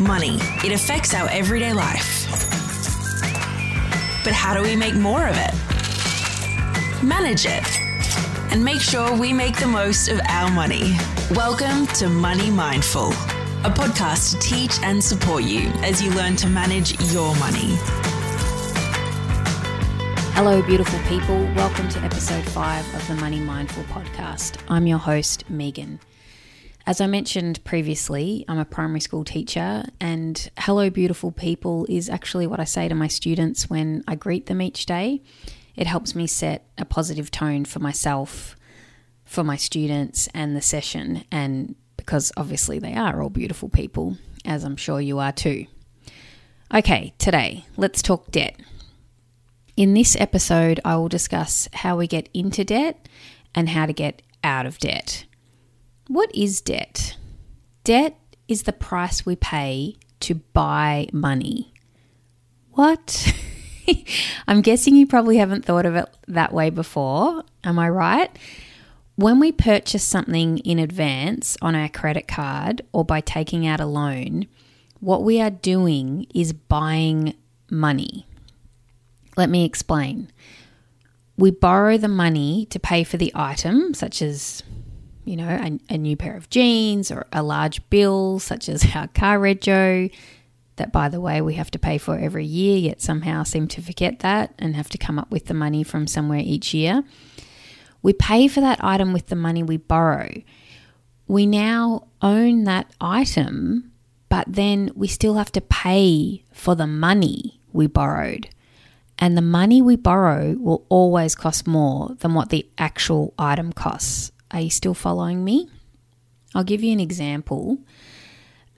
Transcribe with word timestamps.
Money. 0.00 0.36
It 0.64 0.72
affects 0.72 1.14
our 1.14 1.28
everyday 1.28 1.72
life. 1.72 2.26
But 4.24 4.32
how 4.32 4.54
do 4.54 4.62
we 4.62 4.74
make 4.74 4.94
more 4.94 5.26
of 5.26 5.36
it? 5.36 5.54
Manage 7.04 7.44
it. 7.46 7.64
And 8.52 8.64
make 8.64 8.80
sure 8.80 9.16
we 9.16 9.32
make 9.32 9.58
the 9.58 9.66
most 9.66 10.08
of 10.08 10.20
our 10.28 10.50
money. 10.50 10.96
Welcome 11.32 11.86
to 11.98 12.08
Money 12.08 12.50
Mindful, 12.50 13.08
a 13.64 13.70
podcast 13.70 14.32
to 14.32 14.48
teach 14.48 14.78
and 14.82 15.02
support 15.02 15.44
you 15.44 15.68
as 15.82 16.02
you 16.02 16.10
learn 16.12 16.36
to 16.36 16.46
manage 16.48 17.00
your 17.12 17.34
money. 17.36 17.76
Hello, 20.34 20.62
beautiful 20.62 20.98
people. 21.00 21.36
Welcome 21.54 21.88
to 21.90 21.98
episode 22.00 22.44
five 22.46 22.92
of 22.94 23.06
the 23.08 23.14
Money 23.16 23.38
Mindful 23.40 23.84
podcast. 23.84 24.56
I'm 24.68 24.86
your 24.86 24.98
host, 24.98 25.44
Meaghan. 25.52 25.98
As 26.84 27.00
I 27.00 27.06
mentioned 27.06 27.62
previously, 27.62 28.44
I'm 28.48 28.58
a 28.58 28.64
primary 28.64 28.98
school 28.98 29.22
teacher, 29.22 29.84
and 30.00 30.50
hello, 30.58 30.90
beautiful 30.90 31.30
people 31.30 31.86
is 31.88 32.10
actually 32.10 32.48
what 32.48 32.58
I 32.58 32.64
say 32.64 32.88
to 32.88 32.94
my 32.94 33.06
students 33.06 33.70
when 33.70 34.02
I 34.08 34.16
greet 34.16 34.46
them 34.46 34.60
each 34.60 34.84
day. 34.84 35.22
It 35.76 35.86
helps 35.86 36.16
me 36.16 36.26
set 36.26 36.66
a 36.76 36.84
positive 36.84 37.30
tone 37.30 37.66
for 37.66 37.78
myself, 37.78 38.56
for 39.24 39.44
my 39.44 39.54
students, 39.54 40.28
and 40.34 40.56
the 40.56 40.60
session, 40.60 41.24
and 41.30 41.76
because 41.96 42.32
obviously 42.36 42.80
they 42.80 42.94
are 42.94 43.22
all 43.22 43.30
beautiful 43.30 43.68
people, 43.68 44.16
as 44.44 44.64
I'm 44.64 44.76
sure 44.76 45.00
you 45.00 45.20
are 45.20 45.32
too. 45.32 45.66
Okay, 46.74 47.14
today, 47.16 47.64
let's 47.76 48.02
talk 48.02 48.32
debt. 48.32 48.58
In 49.76 49.94
this 49.94 50.16
episode, 50.16 50.80
I 50.84 50.96
will 50.96 51.08
discuss 51.08 51.68
how 51.74 51.96
we 51.96 52.08
get 52.08 52.28
into 52.34 52.64
debt 52.64 53.08
and 53.54 53.68
how 53.68 53.86
to 53.86 53.92
get 53.92 54.20
out 54.42 54.66
of 54.66 54.78
debt. 54.78 55.26
What 56.08 56.34
is 56.34 56.60
debt? 56.60 57.16
Debt 57.84 58.18
is 58.48 58.64
the 58.64 58.72
price 58.72 59.24
we 59.24 59.36
pay 59.36 59.96
to 60.20 60.34
buy 60.34 61.08
money. 61.12 61.72
What? 62.72 63.32
I'm 64.48 64.62
guessing 64.62 64.96
you 64.96 65.06
probably 65.06 65.36
haven't 65.36 65.64
thought 65.64 65.86
of 65.86 65.94
it 65.96 66.08
that 66.28 66.52
way 66.52 66.70
before. 66.70 67.44
Am 67.64 67.78
I 67.78 67.88
right? 67.88 68.30
When 69.16 69.38
we 69.38 69.52
purchase 69.52 70.04
something 70.04 70.58
in 70.58 70.78
advance 70.78 71.56
on 71.62 71.74
our 71.74 71.88
credit 71.88 72.26
card 72.26 72.82
or 72.92 73.04
by 73.04 73.20
taking 73.20 73.66
out 73.66 73.80
a 73.80 73.86
loan, 73.86 74.46
what 75.00 75.22
we 75.22 75.40
are 75.40 75.50
doing 75.50 76.26
is 76.34 76.52
buying 76.52 77.34
money. 77.70 78.26
Let 79.36 79.50
me 79.50 79.64
explain. 79.64 80.30
We 81.36 81.50
borrow 81.50 81.96
the 81.96 82.08
money 82.08 82.66
to 82.70 82.78
pay 82.78 83.04
for 83.04 83.16
the 83.16 83.32
item, 83.34 83.94
such 83.94 84.22
as 84.22 84.62
you 85.24 85.36
know, 85.36 85.48
a, 85.48 85.94
a, 85.94 85.98
new 85.98 86.16
pair 86.16 86.36
of 86.36 86.50
jeans 86.50 87.10
or 87.10 87.26
a 87.32 87.42
large 87.42 87.88
bill, 87.90 88.38
such 88.38 88.68
as 88.68 88.84
our 88.94 89.08
car 89.08 89.38
rego, 89.38 90.12
that 90.76 90.92
by 90.92 91.08
the 91.08 91.20
way 91.20 91.40
we 91.40 91.54
have 91.54 91.70
to 91.70 91.78
pay 91.78 91.98
for 91.98 92.18
every 92.18 92.44
year, 92.44 92.76
yet 92.76 93.00
somehow 93.00 93.42
seem 93.42 93.68
to 93.68 93.82
forget 93.82 94.20
that 94.20 94.54
and 94.58 94.74
have 94.74 94.88
to 94.88 94.98
come 94.98 95.18
up 95.18 95.30
with 95.30 95.46
the 95.46 95.54
money 95.54 95.82
from 95.82 96.06
somewhere 96.06 96.40
each 96.42 96.74
year. 96.74 97.04
We 98.02 98.12
pay 98.12 98.48
for 98.48 98.60
that 98.60 98.82
item 98.82 99.12
with 99.12 99.26
the 99.26 99.36
money 99.36 99.62
we 99.62 99.76
borrow. 99.76 100.42
We 101.28 101.46
now 101.46 102.08
own 102.20 102.64
that 102.64 102.92
item, 103.00 103.92
but 104.28 104.46
then 104.48 104.90
we 104.96 105.06
still 105.06 105.34
have 105.34 105.52
to 105.52 105.60
pay 105.60 106.42
for 106.52 106.74
the 106.74 106.86
money 106.86 107.60
we 107.72 107.86
borrowed. 107.86 108.48
And 109.18 109.36
the 109.36 109.42
money 109.42 109.80
we 109.80 109.94
borrow 109.94 110.56
will 110.58 110.84
always 110.88 111.36
cost 111.36 111.66
more 111.66 112.16
than 112.18 112.34
what 112.34 112.48
the 112.48 112.66
actual 112.76 113.34
item 113.38 113.72
costs. 113.72 114.31
Are 114.52 114.60
you 114.60 114.70
still 114.70 114.94
following 114.94 115.44
me? 115.44 115.68
I'll 116.54 116.64
give 116.64 116.82
you 116.82 116.92
an 116.92 117.00
example. 117.00 117.78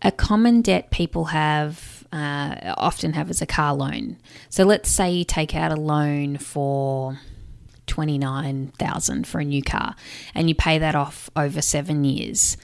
A 0.02 0.12
common 0.12 0.62
debt 0.62 0.90
people 0.90 1.26
have, 1.26 2.06
uh, 2.12 2.74
often 2.76 3.14
have, 3.14 3.30
is 3.30 3.42
a 3.42 3.46
car 3.46 3.74
loan. 3.74 4.18
So 4.50 4.64
let's 4.64 4.90
say 4.90 5.10
you 5.10 5.24
take 5.24 5.54
out 5.54 5.72
a 5.72 5.76
loan 5.76 6.38
for 6.38 7.18
29,000 7.86 9.26
for 9.26 9.40
a 9.40 9.44
new 9.44 9.62
car 9.62 9.94
and 10.34 10.48
you 10.48 10.54
pay 10.54 10.78
that 10.78 10.94
off 10.94 11.28
over 11.36 11.60
7 11.60 12.04
years. 12.04 12.56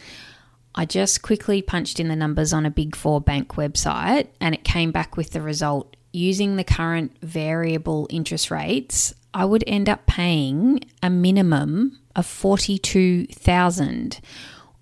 I 0.74 0.84
just 0.84 1.22
quickly 1.22 1.62
punched 1.62 1.98
in 1.98 2.08
the 2.08 2.16
numbers 2.16 2.52
on 2.52 2.64
a 2.64 2.70
Big 2.70 2.94
4 2.94 3.20
bank 3.20 3.54
website 3.54 4.28
and 4.40 4.54
it 4.54 4.62
came 4.62 4.92
back 4.92 5.16
with 5.16 5.30
the 5.30 5.42
result 5.42 5.96
using 6.12 6.56
the 6.56 6.64
current 6.64 7.16
variable 7.22 8.06
interest 8.10 8.50
rates, 8.50 9.14
I 9.32 9.44
would 9.44 9.62
end 9.66 9.88
up 9.88 10.06
paying 10.06 10.80
a 11.02 11.10
minimum 11.10 11.98
of 12.16 12.26
42,000 12.26 14.20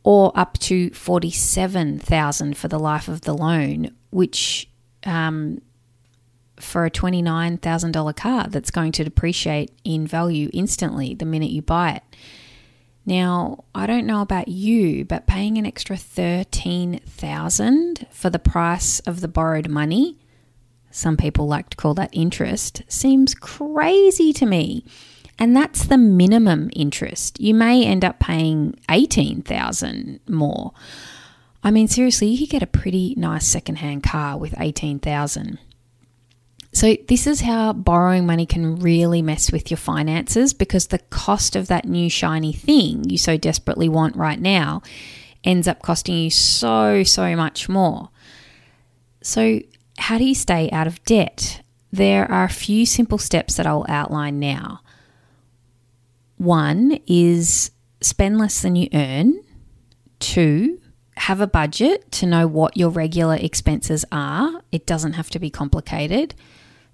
or 0.05 0.33
up 0.35 0.59
to 0.59 0.91
47,000 0.91 2.57
for 2.57 2.69
the 2.69 2.79
life 2.79 3.09
of 3.09 3.23
the 3.23 3.35
loan, 3.35 3.91
which 4.11 4.71
um, 5.05 5.61
for 6.57 6.87
a 6.87 6.91
$29,000 6.91 8.17
car 8.17 8.47
that's 8.49 8.71
going 8.71 8.93
to 8.93 9.05
depreciate 9.05 9.71
in 9.85 10.07
value 10.07 10.49
instantly 10.53 11.15
the 11.15 11.27
minute 11.27 11.51
you 11.51 11.63
buy 11.63 11.93
it. 11.93 12.03
Now, 13.05 13.65
I 13.75 13.87
don't 13.87 14.07
know 14.07 14.21
about 14.21 14.49
you, 14.49 15.05
but 15.05 15.27
paying 15.27 15.57
an 15.57 15.65
extra 15.65 15.97
13,000 15.97 18.07
for 18.11 18.29
the 18.29 18.39
price 18.39 19.01
of 19.01 19.23
the 19.23 19.29
borrowed 19.29 19.69
money, 19.69 20.19
some 20.91 21.17
people 21.17 21.47
like 21.47 21.71
to 21.71 21.77
call 21.77 21.95
that 21.95 22.11
interest, 22.13 22.83
seems 22.89 23.35
crazy 23.35 24.33
to 24.35 24.47
me. 24.47 24.85
And 25.39 25.57
that's 25.57 25.87
the 25.87 25.99
minimum 25.99 26.71
interest. 26.75 27.41
You 27.41 27.55
may 27.55 27.85
end 27.85 28.05
up 28.05 28.19
paying 28.19 28.79
18,000 28.91 30.21
more. 30.29 30.73
I 31.63 31.71
mean 31.71 31.89
seriously, 31.89 32.29
you 32.29 32.39
could 32.39 32.51
get 32.51 32.63
a 32.63 32.67
pretty 32.67 33.15
nice 33.17 33.47
secondhand 33.47 34.03
car 34.03 34.37
with 34.37 34.55
18,000. 34.59 35.59
So 36.73 36.97
this 37.09 37.27
is 37.27 37.41
how 37.41 37.73
borrowing 37.73 38.27
money 38.27 38.47
can 38.47 38.77
really 38.77 39.23
mess 39.23 39.51
with 39.51 39.71
your 39.71 39.79
finances 39.79 40.53
because 40.53 40.89
the 40.89 40.99
cost 40.99 41.57
of 41.57 41.69
that 41.69 41.87
new 41.87 42.11
shiny 42.11 42.53
thing 42.53 43.09
you 43.09 43.19
so 43.19 43.37
desperately 43.37 43.89
want 43.89 44.17
right 44.17 44.41
now 44.41 44.83
ends 45.45 45.67
up 45.67 45.83
costing 45.83 46.17
you 46.17 46.31
so 46.31 47.03
so 47.05 47.35
much 47.37 47.69
more. 47.69 48.11
So 49.23 49.61
how 49.99 50.17
do 50.17 50.25
you 50.25 50.35
stay 50.35 50.71
out 50.71 50.87
of 50.87 51.03
debt? 51.05 51.63
There 51.93 52.31
are 52.31 52.45
a 52.45 52.49
few 52.49 52.87
simple 52.87 53.19
steps 53.19 53.57
that 53.57 53.67
I'll 53.67 53.87
outline 53.89 54.39
now. 54.39 54.81
One 56.37 57.01
is 57.07 57.73
spend 58.01 58.39
less 58.39 58.63
than 58.63 58.77
you 58.77 58.89
earn. 58.95 59.43
Two, 60.21 60.81
have 61.17 61.41
a 61.41 61.47
budget 61.47 62.11
to 62.13 62.27
know 62.27 62.47
what 62.47 62.77
your 62.77 62.91
regular 62.91 63.35
expenses 63.35 64.05
are. 64.13 64.63
It 64.71 64.87
doesn't 64.87 65.15
have 65.15 65.31
to 65.31 65.39
be 65.39 65.51
complicated. 65.51 66.35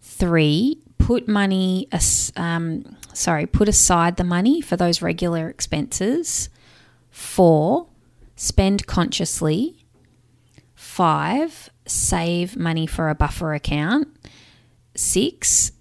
Three, 0.01 0.79
put 0.99 1.29
money, 1.29 1.89
um, 2.37 2.97
sorry, 3.13 3.47
put 3.47 3.69
aside 3.69 4.17
the 4.17 4.25
money 4.25 4.61
for 4.61 4.77
those 4.77 5.03
regular 5.03 5.49
expenses. 5.49 6.49
Four, 7.11 7.89
spend 8.37 8.87
consciously. 8.87 9.85
Five, 10.75 11.71
save 11.87 12.57
money 12.57 12.87
for 12.87 13.09
a 13.09 13.15
buffer 13.15 13.55
account. 13.55 14.09
Six, 14.97 15.73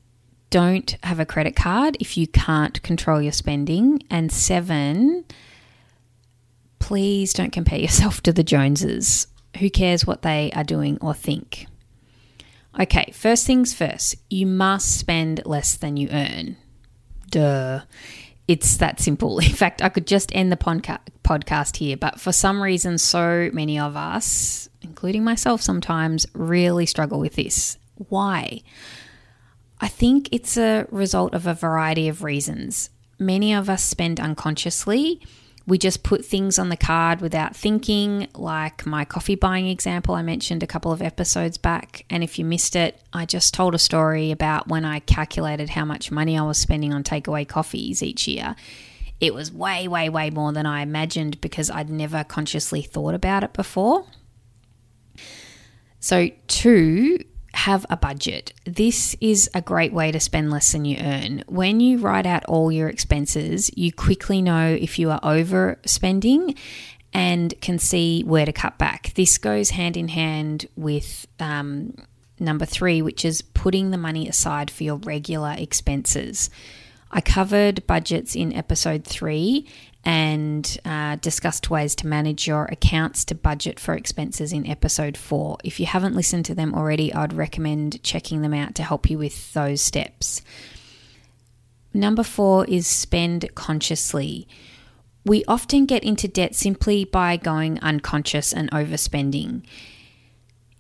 don't 0.50 0.98
have 1.04 1.20
a 1.20 1.26
credit 1.26 1.56
card 1.56 1.98
if 2.00 2.18
you 2.18 2.28
can't 2.28 2.82
control 2.84 3.22
your 3.22 3.32
spending. 3.32 4.04
And 4.10 4.32
seven, 4.32 5.26
please 6.80 7.34
don't 7.34 7.52
compare 7.52 7.80
yourself 7.88 8.22
to 8.24 8.34
the 8.34 8.44
Joneses. 8.44 9.28
Who 9.60 9.70
cares 9.70 10.06
what 10.06 10.24
they 10.24 10.52
are 10.56 10.64
doing 10.64 10.98
or 11.02 11.14
think? 11.14 11.68
Okay, 12.80 13.12
first 13.14 13.46
things 13.46 13.74
first, 13.74 14.16
you 14.30 14.48
must 14.48 14.98
spend 14.98 15.42
less 15.46 15.76
than 15.76 15.96
you 15.96 16.10
earn. 16.12 16.58
Duh. 17.30 17.82
It's 18.48 18.78
that 18.78 19.00
simple. 19.00 19.40
In 19.40 19.52
fact, 19.52 19.82
I 19.82 19.90
could 19.90 20.08
just 20.08 20.34
end 20.36 20.52
the 20.52 20.58
podca- 20.58 21.00
podcast 21.24 21.78
here, 21.78 21.98
but 21.98 22.20
for 22.20 22.32
some 22.32 22.62
reason, 22.62 22.98
so 22.98 23.50
many 23.54 23.80
of 23.80 23.96
us, 23.96 24.70
including 25.04 25.26
myself 25.26 25.62
sometimes, 25.62 26.26
really 26.32 26.86
struggle 26.86 27.20
with 27.20 27.36
this. 27.36 27.78
Why? 28.08 28.62
I 29.82 29.90
think 29.90 30.30
it's 30.32 30.56
a 30.56 30.88
result 30.92 31.34
of 31.34 31.46
a 31.46 31.54
variety 31.54 32.08
of 32.08 32.24
reasons. 32.24 32.90
Many 33.20 33.54
of 33.54 33.70
us 33.70 33.84
spend 33.84 34.22
unconsciously. 34.22 35.22
We 35.68 35.78
just 35.78 36.04
put 36.04 36.24
things 36.24 36.58
on 36.58 36.70
the 36.70 36.78
card 36.78 37.20
without 37.20 37.54
thinking, 37.54 38.30
like 38.34 38.86
my 38.86 39.04
coffee 39.04 39.36
buying 39.36 39.68
example 39.68 40.16
I 40.16 40.22
mentioned 40.22 40.64
a 40.64 40.68
couple 40.68 40.94
of 40.94 41.02
episodes 41.02 41.58
back. 41.58 42.06
And 42.10 42.24
if 42.24 42.40
you 42.40 42.46
missed 42.46 42.74
it, 42.74 42.98
I 43.12 43.26
just 43.26 43.54
told 43.54 43.76
a 43.76 43.80
story 43.80 44.32
about 44.32 44.70
when 44.70 44.86
I 44.86 45.00
calculated 45.00 45.72
how 45.72 45.84
much 45.84 46.12
money 46.12 46.38
I 46.38 46.44
was 46.44 46.58
spending 46.58 46.94
on 46.94 47.04
takeaway 47.04 47.46
coffees 47.46 48.02
each 48.02 48.26
year. 48.26 48.56
It 49.20 49.34
was 49.34 49.52
way, 49.52 49.86
way, 49.86 50.08
way 50.08 50.30
more 50.30 50.54
than 50.54 50.66
I 50.66 50.80
imagined 50.80 51.42
because 51.42 51.70
I'd 51.70 51.90
never 51.90 52.24
consciously 52.24 52.82
thought 52.82 53.14
about 53.14 53.44
it 53.44 53.52
before. 53.52 54.06
So, 56.04 56.32
two, 56.50 57.24
have 57.54 57.86
a 57.90 57.96
budget. 57.96 58.52
This 58.66 59.16
is 59.22 59.50
a 59.54 59.62
great 59.62 59.94
way 59.94 60.12
to 60.12 60.20
spend 60.20 60.52
less 60.52 60.74
than 60.74 60.84
you 60.84 60.98
earn. 61.00 61.46
When 61.48 61.80
you 61.80 61.98
write 61.98 62.26
out 62.26 62.44
all 62.44 62.74
your 62.74 62.90
expenses, 62.90 63.72
you 63.78 63.94
quickly 63.94 64.42
know 64.42 64.68
if 64.78 65.00
you 65.00 65.12
are 65.12 65.22
overspending 65.22 66.58
and 67.14 67.54
can 67.62 67.80
see 67.80 68.22
where 68.24 68.46
to 68.46 68.52
cut 68.52 68.78
back. 68.78 69.14
This 69.16 69.38
goes 69.38 69.70
hand 69.70 69.96
in 69.96 70.10
hand 70.10 70.66
with 70.76 71.26
um, 71.40 71.96
number 72.38 72.66
three, 72.66 73.02
which 73.02 73.24
is 73.24 73.42
putting 73.42 73.92
the 73.92 73.98
money 73.98 74.28
aside 74.28 74.70
for 74.70 74.84
your 74.84 74.98
regular 74.98 75.56
expenses. 75.58 76.50
I 77.16 77.22
covered 77.22 77.86
budgets 77.86 78.36
in 78.36 78.52
episode 78.54 79.06
three 79.06 79.68
and 80.04 80.80
uh, 80.84 81.18
discussed 81.18 81.70
ways 81.70 81.94
to 81.98 82.08
manage 82.08 82.48
your 82.48 82.66
accounts 82.66 83.24
to 83.26 83.36
budget 83.36 83.80
for 83.80 83.94
expenses 83.94 84.52
in 84.52 84.66
episode 84.66 85.16
four. 85.16 85.58
If 85.64 85.80
you 85.80 85.86
haven't 85.86 86.16
listened 86.16 86.46
to 86.46 86.56
them 86.56 86.74
already, 86.74 87.14
I'd 87.14 87.32
recommend 87.32 88.02
checking 88.02 88.42
them 88.42 88.54
out 88.54 88.74
to 88.76 88.84
help 88.84 89.12
you 89.12 89.20
with 89.20 89.54
those 89.54 89.80
steps. 89.80 90.42
Number 91.94 92.24
four 92.24 92.66
is 92.66 92.88
spend 92.88 93.48
consciously. 93.54 94.48
We 95.24 95.46
often 95.48 95.86
get 95.86 96.04
into 96.04 96.28
debt 96.28 96.56
simply 96.56 97.06
by 97.06 97.38
going 97.38 97.80
unconscious 97.82 98.52
and 98.52 98.72
overspending. 98.72 99.64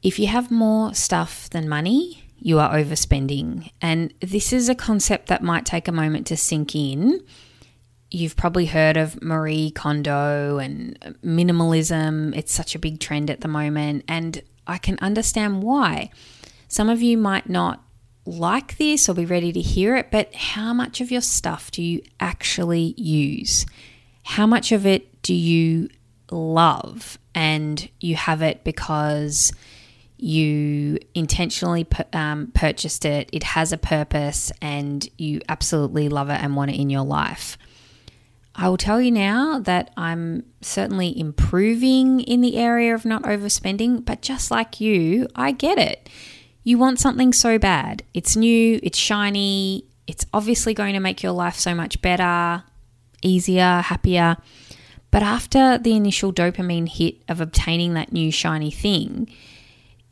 If 0.02 0.18
you 0.18 0.26
have 0.28 0.50
more 0.50 0.96
stuff 0.96 1.48
than 1.52 1.70
money, 1.70 2.23
you 2.44 2.60
are 2.60 2.76
overspending. 2.76 3.72
And 3.82 4.14
this 4.20 4.52
is 4.52 4.68
a 4.68 4.76
concept 4.76 5.28
that 5.28 5.42
might 5.42 5.66
take 5.66 5.88
a 5.88 5.94
moment 5.94 6.28
to 6.28 6.36
sink 6.36 6.76
in. 6.76 7.24
You've 8.12 8.36
probably 8.36 8.66
heard 8.66 8.98
of 8.98 9.24
Marie 9.24 9.72
Kondo 9.72 10.58
and 10.58 11.00
minimalism. 11.24 12.36
It's 12.36 12.52
such 12.52 12.76
a 12.76 12.80
big 12.80 13.00
trend 13.00 13.30
at 13.30 13.40
the 13.40 13.48
moment. 13.48 14.04
And 14.10 14.42
I 14.68 14.78
can 14.78 15.00
understand 15.02 15.64
why. 15.64 16.10
Some 16.68 16.90
of 16.90 17.02
you 17.02 17.18
might 17.18 17.50
not 17.50 17.82
like 18.26 18.78
this 18.78 19.08
or 19.08 19.16
be 19.16 19.26
ready 19.26 19.54
to 19.54 19.62
hear 19.62 19.96
it, 19.96 20.12
but 20.12 20.36
how 20.36 20.74
much 20.74 21.00
of 21.00 21.12
your 21.12 21.22
stuff 21.22 21.72
do 21.72 21.82
you 21.82 22.02
actually 22.20 22.94
use? 22.98 23.66
How 24.24 24.46
much 24.46 24.74
of 24.74 24.86
it 24.86 25.22
do 25.22 25.34
you 25.34 25.88
love 26.30 27.18
and 27.34 27.90
you 28.02 28.16
have 28.16 28.42
it 28.42 28.66
because 28.66 29.54
you 30.18 31.00
intentionally 31.14 31.88
um, 32.14 32.52
purchased 32.54 33.06
it, 33.06 33.30
it 33.34 33.44
has 33.44 33.72
a 33.72 33.78
purpose, 33.78 34.52
and 34.62 35.08
you 35.18 35.42
absolutely 35.50 36.10
love 36.10 36.30
it 36.30 36.42
and 36.42 36.56
want 36.56 36.72
it 36.72 36.80
in 36.80 36.90
your 36.90 37.04
life? 37.04 37.58
I 38.56 38.70
will 38.70 38.78
tell 38.78 39.02
you 39.02 39.12
now 39.12 39.60
that 39.60 39.92
I'm 39.98 40.46
certainly 40.62 41.18
improving 41.20 42.20
in 42.20 42.42
the 42.42 42.58
area 42.58 42.94
of 42.94 43.04
not 43.04 43.24
overspending, 43.24 44.06
but 44.06 44.22
just 44.22 44.52
like 44.52 44.80
you, 44.80 45.28
I 45.36 45.52
get 45.52 45.80
it. 45.80 46.08
You 46.64 46.78
want 46.78 47.00
something 47.00 47.34
so 47.34 47.58
bad. 47.58 48.04
It's 48.14 48.36
new, 48.36 48.80
it's 48.84 48.98
shiny, 48.98 49.86
it's 50.08 50.26
obviously 50.34 50.74
going 50.74 50.94
to 50.94 51.00
make 51.00 51.24
your 51.24 51.32
life 51.32 51.56
so 51.56 51.74
much 51.74 52.02
better 52.02 52.64
easier, 53.24 53.82
happier. 53.82 54.38
But 55.10 55.24
after 55.24 55.78
the 55.78 55.96
initial 55.96 56.34
dopamine 56.34 56.90
hit 56.90 57.16
of 57.28 57.42
obtaining 57.42 57.94
that 57.94 58.12
new 58.12 58.32
shiny 58.32 58.72
thing, 58.72 59.30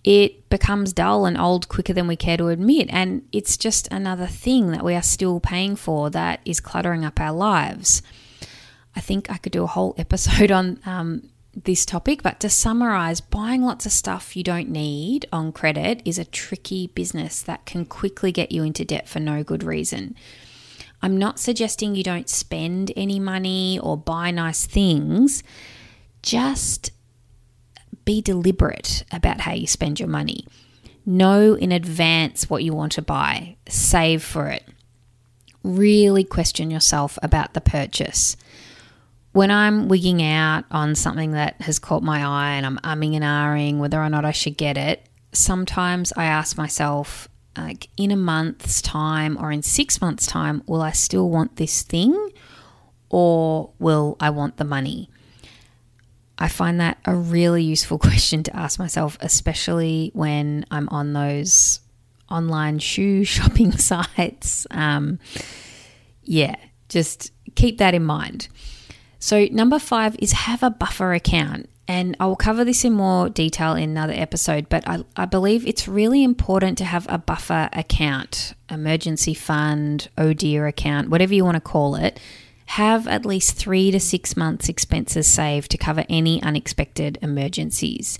it 0.03 0.49
becomes 0.49 0.93
dull 0.93 1.25
and 1.25 1.37
old 1.37 1.67
quicker 1.69 1.93
than 1.93 2.07
we 2.07 2.15
care 2.15 2.37
to 2.37 2.47
admit. 2.47 2.87
And 2.89 3.27
it's 3.31 3.57
just 3.57 3.87
another 3.91 4.27
thing 4.27 4.71
that 4.71 4.83
we 4.83 4.95
are 4.95 5.01
still 5.01 5.39
paying 5.39 5.75
for 5.75 6.09
that 6.09 6.41
is 6.45 6.59
cluttering 6.59 7.05
up 7.05 7.19
our 7.19 7.31
lives. 7.31 8.01
I 8.95 8.99
think 8.99 9.29
I 9.29 9.37
could 9.37 9.51
do 9.51 9.63
a 9.63 9.67
whole 9.67 9.95
episode 9.97 10.51
on 10.51 10.79
um, 10.85 11.29
this 11.55 11.85
topic, 11.85 12.23
but 12.23 12.39
to 12.39 12.49
summarize, 12.49 13.21
buying 13.21 13.61
lots 13.61 13.85
of 13.85 13.91
stuff 13.91 14.35
you 14.35 14.43
don't 14.43 14.69
need 14.69 15.27
on 15.31 15.51
credit 15.51 16.01
is 16.05 16.17
a 16.17 16.25
tricky 16.25 16.87
business 16.87 17.41
that 17.41 17.65
can 17.65 17.85
quickly 17.85 18.31
get 18.31 18.51
you 18.51 18.63
into 18.63 18.85
debt 18.85 19.07
for 19.07 19.19
no 19.19 19.43
good 19.43 19.63
reason. 19.63 20.15
I'm 21.03 21.17
not 21.17 21.39
suggesting 21.39 21.95
you 21.95 22.03
don't 22.03 22.29
spend 22.29 22.91
any 22.95 23.19
money 23.19 23.79
or 23.79 23.97
buy 23.97 24.31
nice 24.31 24.65
things. 24.65 25.43
Just 26.21 26.91
be 28.05 28.21
deliberate 28.21 29.03
about 29.11 29.41
how 29.41 29.53
you 29.53 29.67
spend 29.67 29.99
your 29.99 30.09
money. 30.09 30.47
Know 31.05 31.55
in 31.55 31.71
advance 31.71 32.49
what 32.49 32.63
you 32.63 32.73
want 32.73 32.91
to 32.93 33.01
buy, 33.01 33.57
save 33.67 34.23
for 34.23 34.47
it. 34.47 34.67
Really 35.63 36.23
question 36.23 36.71
yourself 36.71 37.17
about 37.23 37.53
the 37.53 37.61
purchase. 37.61 38.35
When 39.33 39.49
I'm 39.49 39.87
wigging 39.87 40.21
out 40.21 40.65
on 40.71 40.95
something 40.95 41.31
that 41.31 41.61
has 41.61 41.79
caught 41.79 42.03
my 42.03 42.25
eye 42.25 42.53
and 42.53 42.65
I'm 42.65 42.77
umming 42.79 43.15
and 43.15 43.23
ahhing 43.23 43.77
whether 43.77 44.01
or 44.01 44.09
not 44.09 44.25
I 44.25 44.31
should 44.31 44.57
get 44.57 44.77
it, 44.77 45.07
sometimes 45.31 46.11
I 46.17 46.25
ask 46.25 46.57
myself, 46.57 47.27
like 47.57 47.89
in 47.97 48.11
a 48.11 48.17
month's 48.17 48.81
time 48.81 49.37
or 49.39 49.51
in 49.51 49.61
six 49.61 50.01
months' 50.01 50.25
time, 50.27 50.63
will 50.67 50.81
I 50.81 50.91
still 50.91 51.29
want 51.29 51.55
this 51.55 51.83
thing 51.83 52.31
or 53.09 53.71
will 53.79 54.17
I 54.19 54.29
want 54.29 54.57
the 54.57 54.65
money? 54.65 55.09
I 56.41 56.47
find 56.47 56.79
that 56.81 56.97
a 57.05 57.15
really 57.15 57.63
useful 57.63 57.99
question 58.09 58.43
to 58.43 58.55
ask 58.55 58.79
myself, 58.79 59.17
especially 59.21 60.09
when 60.13 60.65
I'm 60.71 60.89
on 60.89 61.13
those 61.13 61.79
online 62.29 62.79
shoe 62.79 63.23
shopping 63.35 63.71
sites. 63.77 64.65
Um, 64.71 65.19
yeah, 66.23 66.55
just 66.89 67.31
keep 67.55 67.77
that 67.77 67.93
in 67.93 68.03
mind. 68.03 68.47
So, 69.19 69.45
number 69.51 69.77
five 69.77 70.15
is 70.19 70.31
have 70.31 70.63
a 70.63 70.71
buffer 70.71 71.13
account. 71.13 71.67
And 71.87 72.15
I 72.21 72.25
will 72.25 72.37
cover 72.37 72.63
this 72.63 72.85
in 72.85 72.93
more 72.93 73.27
detail 73.27 73.73
in 73.73 73.89
another 73.89 74.13
episode, 74.13 74.69
but 74.69 74.87
I, 74.87 75.03
I 75.17 75.25
believe 75.25 75.67
it's 75.67 75.89
really 75.89 76.23
important 76.23 76.77
to 76.77 76.85
have 76.85 77.05
a 77.09 77.17
buffer 77.17 77.69
account, 77.73 78.53
emergency 78.69 79.33
fund, 79.33 80.07
oh 80.17 80.29
account, 80.29 81.09
whatever 81.09 81.33
you 81.33 81.43
want 81.43 81.55
to 81.55 81.61
call 81.61 81.95
it. 81.95 82.17
Have 82.75 83.05
at 83.05 83.25
least 83.25 83.57
three 83.57 83.91
to 83.91 83.99
six 83.99 84.37
months' 84.37 84.69
expenses 84.69 85.27
saved 85.27 85.71
to 85.71 85.77
cover 85.77 86.05
any 86.07 86.41
unexpected 86.41 87.19
emergencies. 87.21 88.17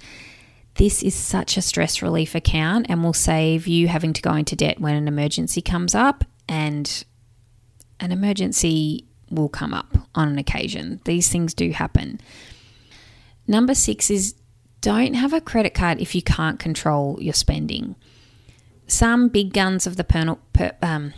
This 0.75 1.01
is 1.01 1.15
such 1.15 1.56
a 1.56 1.62
stress 1.62 2.01
relief 2.01 2.36
account 2.36 2.88
and 2.89 3.01
will 3.01 3.13
save 3.13 3.65
you 3.65 3.88
having 3.88 4.12
to 4.12 4.21
go 4.21 4.33
into 4.33 4.57
debt 4.57 4.81
when 4.81 4.95
an 4.95 5.07
emergency 5.07 5.62
comes 5.62 5.95
up. 5.95 6.25
And 6.50 7.06
an 8.01 8.12
emergency 8.12 9.06
will 9.30 9.48
come 9.48 9.74
up 9.74 9.98
on 10.15 10.27
an 10.27 10.38
occasion. 10.38 11.00
These 11.06 11.30
things 11.30 11.54
do 11.54 11.71
happen. 11.71 12.19
Number 13.47 13.74
six 13.74 14.12
is 14.12 14.36
don't 14.81 15.13
have 15.13 15.31
a 15.31 15.39
credit 15.39 15.74
card 15.74 16.01
if 16.01 16.13
you 16.13 16.21
can't 16.21 16.59
control 16.59 17.18
your 17.21 17.33
spending. 17.33 17.95
Some 18.86 19.30
big 19.30 19.54
guns 19.54 19.88
of 19.88 19.95
the 19.95 20.04
per, 20.04 20.36
per, 20.51 20.75
um, 20.81 21.13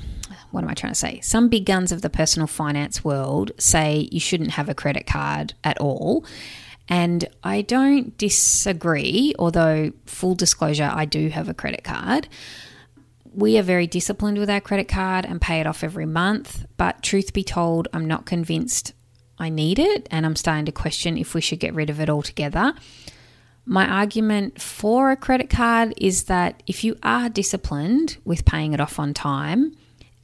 what 0.53 0.63
am 0.63 0.69
I 0.69 0.75
trying 0.75 0.91
to 0.93 0.99
say? 0.99 1.19
Some 1.21 1.49
big 1.49 1.65
guns 1.65 1.91
of 1.91 2.03
the 2.03 2.11
personal 2.11 2.45
finance 2.45 3.03
world 3.03 3.51
say 3.57 4.07
you 4.11 4.19
shouldn't 4.19 4.51
have 4.51 4.69
a 4.69 4.75
credit 4.75 5.07
card 5.07 5.55
at 5.63 5.79
all. 5.79 6.23
And 6.87 7.27
I 7.43 7.63
don't 7.63 8.15
disagree, 8.19 9.33
although, 9.39 9.91
full 10.05 10.35
disclosure, 10.35 10.91
I 10.93 11.05
do 11.05 11.29
have 11.29 11.49
a 11.49 11.55
credit 11.55 11.83
card. 11.83 12.27
We 13.33 13.57
are 13.57 13.63
very 13.63 13.87
disciplined 13.87 14.37
with 14.37 14.47
our 14.47 14.61
credit 14.61 14.87
card 14.87 15.25
and 15.25 15.41
pay 15.41 15.59
it 15.59 15.65
off 15.65 15.83
every 15.83 16.05
month. 16.05 16.67
But 16.77 17.01
truth 17.01 17.33
be 17.33 17.43
told, 17.43 17.87
I'm 17.91 18.05
not 18.05 18.27
convinced 18.27 18.93
I 19.39 19.49
need 19.49 19.79
it, 19.79 20.07
and 20.11 20.23
I'm 20.23 20.35
starting 20.35 20.65
to 20.65 20.71
question 20.71 21.17
if 21.17 21.33
we 21.33 21.41
should 21.41 21.59
get 21.59 21.73
rid 21.73 21.89
of 21.89 21.99
it 21.99 22.11
altogether. 22.11 22.75
My 23.65 23.87
argument 23.87 24.61
for 24.61 25.09
a 25.09 25.15
credit 25.15 25.49
card 25.49 25.95
is 25.97 26.25
that 26.25 26.61
if 26.67 26.83
you 26.83 26.95
are 27.01 27.27
disciplined 27.27 28.17
with 28.23 28.45
paying 28.45 28.73
it 28.73 28.79
off 28.79 28.99
on 28.99 29.15
time 29.15 29.75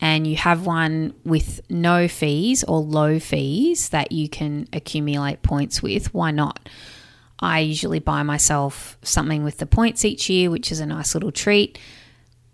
and 0.02 0.26
you 0.26 0.38
have 0.38 0.66
one 0.66 1.14
with 1.26 1.60
no 1.70 2.08
fees 2.08 2.64
or 2.64 2.80
low 2.80 3.20
fees 3.20 3.90
that 3.90 4.12
you 4.12 4.30
can 4.30 4.68
accumulate 4.72 5.42
points 5.42 5.82
with, 5.84 6.14
why 6.14 6.32
not? 6.32 6.70
I 7.40 7.60
usually 7.60 8.00
buy 8.00 8.24
myself 8.24 8.98
something 9.02 9.44
with 9.44 9.58
the 9.58 9.66
points 9.66 10.06
each 10.06 10.30
year, 10.30 10.50
which 10.50 10.72
is 10.72 10.80
a 10.80 10.86
nice 10.86 11.14
little 11.14 11.32
treat. 11.32 11.78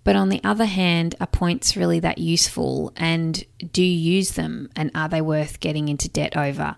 But 0.04 0.16
on 0.16 0.30
the 0.30 0.42
other 0.44 0.66
hand, 0.66 1.16
are 1.20 1.28
points 1.28 1.76
really 1.76 2.00
that 2.00 2.20
useful 2.20 2.94
and 2.96 3.44
do 3.72 3.84
you 3.84 4.14
use 4.18 4.32
them 4.32 4.70
and 4.76 4.92
are 4.94 5.10
they 5.10 5.22
worth 5.22 5.60
getting 5.60 5.88
into 5.88 6.10
debt 6.10 6.38
over? 6.38 6.76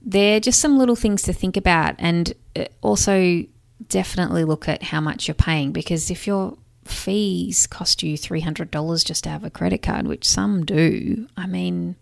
They're 0.00 0.40
just 0.40 0.60
some 0.60 0.78
little 0.78 0.96
things 0.96 1.22
to 1.22 1.32
think 1.32 1.56
about 1.56 1.96
and 1.98 2.32
uh, 2.54 2.66
also 2.80 3.44
definitely 3.88 4.44
look 4.44 4.68
at 4.68 4.84
how 4.84 5.00
much 5.00 5.28
you're 5.28 5.34
paying 5.34 5.72
because 5.72 6.10
if 6.10 6.26
your 6.26 6.56
fees 6.88 7.66
cost 7.66 8.02
you 8.02 8.16
$300 8.16 9.04
just 9.04 9.24
to 9.24 9.30
have 9.30 9.44
a 9.44 9.50
credit 9.50 9.82
card, 9.82 10.06
which 10.06 10.26
some 10.26 10.64
do, 10.64 11.28
I 11.36 11.46
mean, 11.46 11.96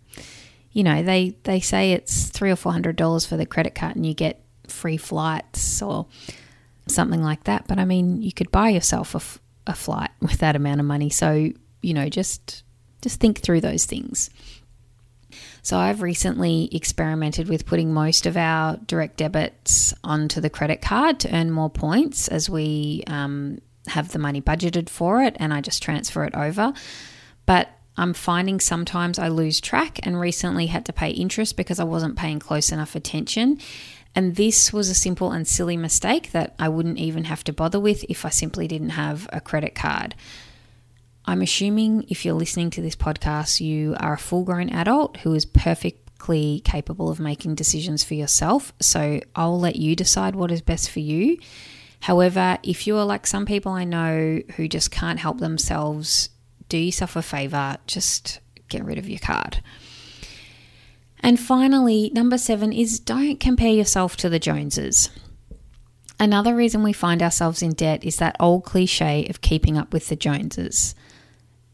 you 0.73 0.83
know, 0.83 1.03
they, 1.03 1.37
they 1.45 1.61
say 1.61 1.93
it's 1.93 2.29
three 2.29 2.51
or 2.51 2.57
four 2.57 2.73
hundred 2.73 2.97
dollars 2.97 3.25
for 3.25 3.37
the 3.37 3.47
credit 3.47 3.75
card 3.75 3.97
and 3.97 4.05
you 4.05 4.15
get 4.15 4.43
free 4.69 4.97
flights 4.97 5.81
or 5.81 6.07
something 6.89 7.23
like 7.23 7.45
that. 7.45 7.67
But 7.67 7.79
I 7.79 7.85
mean, 7.85 8.23
you 8.23 8.33
could 8.33 8.51
buy 8.51 8.71
yourself 8.71 9.15
a, 9.15 9.71
a 9.71 9.75
flight 9.75 10.11
with 10.21 10.39
that 10.39 10.57
amount 10.57 10.81
of 10.81 10.87
money. 10.87 11.11
So, 11.11 11.51
you 11.83 11.95
know, 11.95 12.09
just 12.09 12.63
just 13.03 13.21
think 13.21 13.41
through 13.41 13.61
those 13.61 13.85
things. 13.85 14.31
So 15.63 15.79
I've 15.79 16.03
recently 16.03 16.69
experimented 16.73 17.49
with 17.49 17.67
putting 17.67 17.93
most 17.93 18.27
of 18.27 18.37
our 18.37 18.77
direct 18.87 19.17
debits 19.17 19.95
onto 20.05 20.41
the 20.41 20.51
credit 20.51 20.83
card 20.83 21.21
to 21.21 21.35
earn 21.35 21.51
more 21.51 21.71
points 21.71 22.29
as 22.29 22.51
we 22.51 23.03
um, 23.07 23.61
have 23.89 24.13
the 24.13 24.19
money 24.19 24.41
budgeted 24.41 24.89
for 24.89 25.23
it, 25.23 25.37
and 25.39 25.53
I 25.53 25.61
just 25.61 25.83
transfer 25.83 26.25
it 26.25 26.35
over. 26.35 26.73
But 27.47 27.69
I'm 27.97 28.15
finding 28.15 28.59
sometimes 28.59 29.19
I 29.19 29.29
lose 29.29 29.61
track 29.61 30.01
and 30.03 30.19
recently 30.19 30.67
had 30.67 30.85
to 30.87 30.93
pay 30.93 31.11
interest 31.11 31.57
because 31.57 31.79
I 31.79 31.85
wasn't 31.85 32.17
paying 32.17 32.41
close 32.41 32.73
enough 32.73 32.95
attention. 32.95 33.59
And 34.15 34.37
this 34.37 34.73
was 34.73 34.89
a 34.89 34.95
simple 34.95 35.33
and 35.33 35.47
silly 35.47 35.77
mistake 35.77 36.33
that 36.33 36.55
I 36.59 36.69
wouldn't 36.69 36.99
even 36.99 37.25
have 37.25 37.45
to 37.45 37.53
bother 37.53 37.81
with 37.81 38.05
if 38.09 38.25
I 38.25 38.31
simply 38.31 38.69
didn't 38.69 38.91
have 38.91 39.29
a 39.33 39.41
credit 39.41 39.75
card. 39.75 40.15
I'm 41.27 41.43
assuming 41.43 42.05
if 42.09 42.25
you're 42.25 42.35
listening 42.35 42.71
to 42.71 42.83
this 42.83 42.97
podcast, 42.97 43.61
you 43.61 43.97
are 43.99 44.15
a 44.15 44.19
full 44.19 44.45
grown 44.45 44.69
adult 44.71 45.19
who 45.19 45.35
is 45.35 45.47
perfectly 45.47 46.61
capable 46.65 47.11
of 47.11 47.19
making 47.19 47.55
decisions 47.55 48.05
for 48.05 48.15
yourself. 48.15 48.73
So 48.81 49.21
I'll 49.35 49.59
let 49.59 49.77
you 49.77 49.97
decide 49.97 50.37
what 50.37 50.53
is 50.53 50.63
best 50.63 50.91
for 50.91 51.01
you. 51.01 51.39
However, 52.05 52.59
if 52.63 52.87
you 52.87 52.99
are 52.99 53.07
like 53.07 53.27
some 53.27 53.47
people 53.47 53.73
I 53.73 53.85
know 53.85 54.43
who 54.57 54.69
just 54.69 54.91
can't 54.91 55.19
help 55.19 55.39
themselves, 55.39 56.29
do 56.69 56.77
yourself 56.77 57.17
a 57.17 57.23
favor, 57.23 57.79
just 57.87 58.41
get 58.69 58.85
rid 58.85 58.99
of 58.99 59.09
your 59.09 59.21
card. 59.21 59.63
And 61.21 61.41
finally, 61.41 62.11
number 62.13 62.37
seven 62.37 62.75
is 62.75 63.01
don't 63.01 63.41
compare 63.41 63.73
yourself 63.73 64.19
to 64.19 64.29
the 64.29 64.39
Joneses. 64.39 65.09
Another 66.21 66.55
reason 66.55 66.83
we 66.83 66.93
find 66.93 67.23
ourselves 67.23 67.63
in 67.63 67.73
debt 67.73 68.05
is 68.05 68.17
that 68.17 68.37
old 68.39 68.65
cliche 68.65 69.27
of 69.31 69.41
keeping 69.41 69.79
up 69.79 69.95
with 69.95 70.09
the 70.09 70.17
Joneses. 70.17 70.95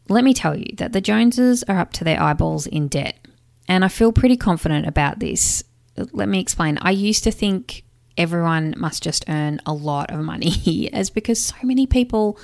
Let 0.07 0.23
me 0.23 0.33
tell 0.33 0.55
you 0.55 0.73
that 0.77 0.93
the 0.93 1.01
Joneses 1.01 1.61
are 1.63 1.77
up 1.77 1.91
to 1.91 2.05
their 2.05 2.21
eyeballs 2.21 2.67
in 2.67 2.87
debt, 2.87 3.19
and 3.67 3.83
I 3.83 3.89
feel 3.89 4.13
pretty 4.13 4.37
confident 4.37 4.87
about 4.87 5.19
this. 5.19 5.61
Let 5.97 6.29
me 6.29 6.39
explain. 6.39 6.77
I 6.81 6.91
used 6.91 7.25
to 7.25 7.31
think 7.31 7.83
everyone 8.17 8.73
must 8.77 9.03
just 9.03 9.25
earn 9.27 9.59
a 9.65 9.73
lot 9.73 10.11
of 10.11 10.19
money, 10.19 10.89
as 10.93 11.09
because 11.09 11.41
so 11.41 11.55
many 11.63 11.85
people 11.85 12.39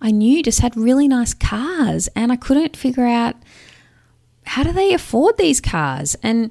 I 0.00 0.10
knew 0.10 0.42
just 0.42 0.60
had 0.60 0.76
really 0.76 1.08
nice 1.08 1.34
cars, 1.34 2.08
and 2.16 2.32
I 2.32 2.36
couldn't 2.36 2.76
figure 2.76 3.06
out 3.06 3.36
how 4.44 4.62
do 4.62 4.72
they 4.72 4.94
afford 4.94 5.36
these 5.36 5.60
cars? 5.60 6.16
And 6.22 6.50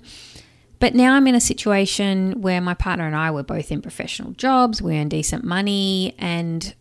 but 0.79 0.95
now 0.95 1.15
I'm 1.15 1.27
in 1.27 1.35
a 1.35 1.41
situation 1.41 2.41
where 2.41 2.61
my 2.61 2.73
partner 2.73 3.05
and 3.05 3.15
I 3.15 3.31
were 3.31 3.43
both 3.43 3.71
in 3.71 3.81
professional 3.81 4.31
jobs, 4.31 4.81
we 4.81 4.97
earn 4.97 5.09
decent 5.09 5.43
money, 5.43 6.15
and 6.17 6.73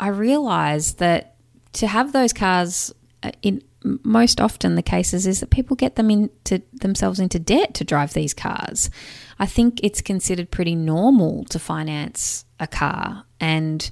I 0.00 0.08
realized 0.08 0.98
that 0.98 1.34
to 1.74 1.86
have 1.86 2.12
those 2.12 2.32
cars 2.32 2.94
uh, 3.22 3.32
in 3.42 3.62
most 3.84 4.40
often 4.40 4.74
the 4.74 4.82
cases 4.82 5.26
is 5.26 5.40
that 5.40 5.50
people 5.50 5.76
get 5.76 5.96
them 5.96 6.10
into 6.10 6.62
themselves 6.72 7.20
into 7.20 7.38
debt 7.38 7.74
to 7.74 7.84
drive 7.84 8.14
these 8.14 8.34
cars. 8.34 8.90
I 9.38 9.46
think 9.46 9.80
it's 9.82 10.00
considered 10.00 10.50
pretty 10.50 10.74
normal 10.74 11.44
to 11.46 11.58
finance 11.58 12.44
a 12.58 12.66
car 12.66 13.24
and 13.40 13.90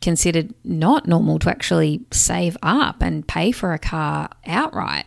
considered 0.00 0.52
not 0.64 1.06
normal 1.06 1.38
to 1.38 1.50
actually 1.50 2.02
save 2.10 2.56
up 2.62 3.00
and 3.00 3.26
pay 3.26 3.52
for 3.52 3.72
a 3.72 3.78
car 3.78 4.28
outright. 4.46 5.06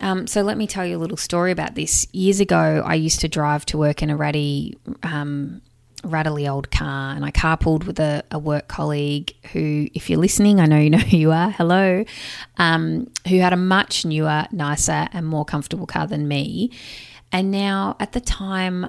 Um, 0.00 0.26
so 0.26 0.42
let 0.42 0.56
me 0.56 0.66
tell 0.66 0.86
you 0.86 0.96
a 0.96 0.98
little 0.98 1.16
story 1.16 1.50
about 1.50 1.74
this. 1.74 2.06
Years 2.12 2.40
ago, 2.40 2.82
I 2.84 2.94
used 2.94 3.20
to 3.20 3.28
drive 3.28 3.66
to 3.66 3.78
work 3.78 4.02
in 4.02 4.10
a 4.10 4.16
ratty, 4.16 4.78
um, 5.02 5.60
rattly 6.04 6.48
old 6.48 6.70
car, 6.70 7.14
and 7.14 7.24
I 7.24 7.30
carpooled 7.30 7.84
with 7.84 8.00
a, 8.00 8.24
a, 8.30 8.38
work 8.38 8.68
colleague 8.68 9.34
who, 9.52 9.88
if 9.94 10.08
you're 10.08 10.18
listening, 10.18 10.60
I 10.60 10.66
know 10.66 10.78
you 10.78 10.90
know 10.90 10.98
who 10.98 11.16
you 11.16 11.32
are. 11.32 11.50
Hello, 11.50 12.04
um, 12.58 13.10
who 13.28 13.38
had 13.38 13.52
a 13.52 13.56
much 13.56 14.04
newer, 14.04 14.46
nicer, 14.52 15.08
and 15.12 15.26
more 15.26 15.44
comfortable 15.44 15.86
car 15.86 16.06
than 16.06 16.28
me. 16.28 16.72
And 17.32 17.50
now, 17.50 17.96
at 18.00 18.12
the 18.12 18.20
time, 18.20 18.88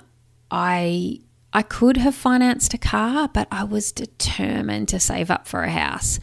I 0.50 1.20
I 1.53 1.62
could 1.63 1.98
have 1.98 2.15
financed 2.15 2.74
a 2.74 2.77
car, 2.77 3.30
but 3.34 3.48
I 3.51 3.63
was 3.65 3.91
determined 3.91 4.88
to 4.89 5.00
save 5.00 5.30
up 5.30 5.48
for 5.48 5.63
a 5.63 5.70
house. 5.70 6.20